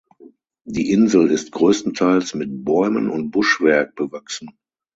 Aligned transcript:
Die 0.65 0.89
Insel 0.89 1.29
ist 1.29 1.51
größtenteils 1.51 2.33
mit 2.33 2.65
Bäumen 2.65 3.07
und 3.07 3.29
Buschwerk 3.29 3.93
bewachsen. 3.93 4.49